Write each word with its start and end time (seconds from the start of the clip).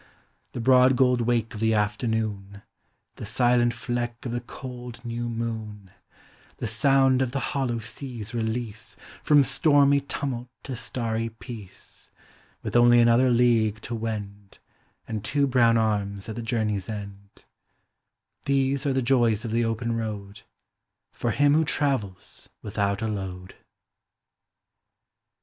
The 0.53 0.59
broad 0.59 0.95
gold 0.95 1.21
wake 1.21 1.53
of 1.53 1.59
the 1.59 1.75
afternoon; 1.75 2.63
The 3.17 3.25
silent 3.27 3.71
fieck 3.71 4.25
of 4.25 4.31
the 4.31 4.41
cold 4.41 4.99
new 5.05 5.29
moon: 5.29 5.91
The 6.57 6.65
sound 6.65 7.21
of 7.21 7.33
the 7.33 7.39
hollow 7.53 7.77
sea's 7.77 8.33
release 8.33 8.97
From 9.21 9.43
stormy 9.43 9.99
tumult 10.01 10.47
to 10.63 10.75
starry 10.75 11.29
peace; 11.29 12.09
With 12.63 12.75
only 12.75 12.99
another 12.99 13.29
league 13.29 13.79
to 13.81 13.93
wend, 13.93 14.57
And 15.07 15.23
two 15.23 15.45
brown 15.45 15.77
arms 15.77 16.27
at 16.27 16.35
the 16.35 16.41
journey's 16.41 16.89
end: 16.89 17.45
These 18.45 18.87
are 18.87 18.93
the 18.93 19.03
joys 19.03 19.45
of 19.45 19.51
the 19.51 19.65
open 19.65 19.95
road— 19.95 20.41
For 21.13 21.29
him 21.29 21.53
who 21.53 21.63
travels 21.63 22.49
without 22.63 23.03
a 23.03 23.07
load. 23.07 23.53